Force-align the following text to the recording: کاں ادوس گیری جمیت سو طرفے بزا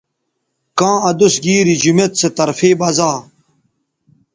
کاں 0.77 0.97
ادوس 1.09 1.35
گیری 1.43 1.75
جمیت 1.81 2.11
سو 2.19 2.27
طرفے 2.37 2.69
بزا 2.79 3.11